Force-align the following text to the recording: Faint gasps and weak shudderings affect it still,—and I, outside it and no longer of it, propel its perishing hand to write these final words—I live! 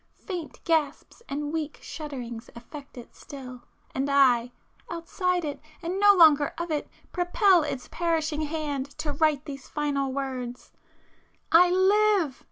Faint 0.25 0.63
gasps 0.63 1.21
and 1.29 1.53
weak 1.53 1.77
shudderings 1.79 2.49
affect 2.55 2.97
it 2.97 3.13
still,—and 3.15 4.09
I, 4.09 4.51
outside 4.89 5.45
it 5.45 5.61
and 5.79 5.99
no 5.99 6.15
longer 6.15 6.55
of 6.57 6.71
it, 6.71 6.89
propel 7.11 7.61
its 7.61 7.87
perishing 7.91 8.41
hand 8.41 8.89
to 8.97 9.11
write 9.11 9.45
these 9.45 9.67
final 9.69 10.11
words—I 10.11 11.69
live! 11.69 12.39